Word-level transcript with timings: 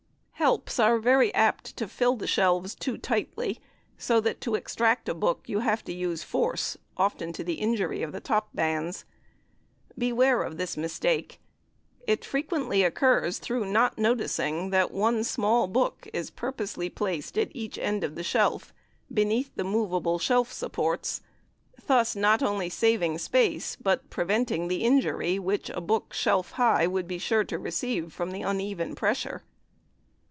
"Helps" 0.41 0.79
are 0.79 0.97
very 0.97 1.31
apt 1.35 1.77
to 1.77 1.87
fill 1.87 2.15
the 2.15 2.25
shelves 2.25 2.73
too 2.73 2.97
tightly, 2.97 3.59
so 3.99 4.19
that 4.19 4.41
to 4.41 4.55
extract 4.55 5.07
a 5.07 5.13
book 5.13 5.43
you 5.47 5.59
have 5.59 5.83
to 5.83 5.93
use 5.93 6.23
force, 6.23 6.75
often 6.97 7.31
to 7.33 7.43
the 7.43 7.59
injury 7.61 8.01
of 8.01 8.11
the 8.11 8.19
top 8.19 8.49
bands. 8.51 9.05
Beware 9.95 10.41
of 10.41 10.57
this 10.57 10.75
mistake. 10.75 11.39
It 12.07 12.25
frequently 12.25 12.81
occurs 12.81 13.37
through 13.37 13.65
not 13.71 13.99
noticing 13.99 14.71
that 14.71 14.89
one 14.89 15.23
small 15.23 15.67
book 15.67 16.07
is 16.11 16.31
purposely 16.31 16.89
placed 16.89 17.37
at 17.37 17.51
each 17.55 17.77
end 17.77 18.03
of 18.03 18.15
the 18.15 18.23
shelf, 18.23 18.73
beneath 19.13 19.51
the 19.55 19.63
movable 19.63 20.17
shelf 20.17 20.51
supports, 20.51 21.21
thus 21.85 22.15
not 22.15 22.41
only 22.41 22.67
saving 22.67 23.19
space, 23.19 23.77
but 23.79 24.09
preventing 24.09 24.69
the 24.69 24.81
injury 24.83 25.37
which 25.37 25.69
a 25.69 25.81
book 25.81 26.13
shelf 26.15 26.53
high 26.53 26.87
would 26.87 27.07
be 27.07 27.19
sure 27.19 27.43
to 27.43 27.59
receive 27.59 28.11
from 28.11 28.33
uneven 28.33 28.95
pressure. 28.95 29.43